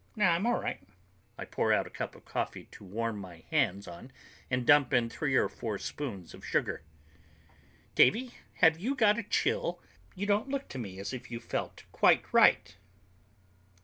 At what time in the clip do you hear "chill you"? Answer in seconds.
9.23-10.25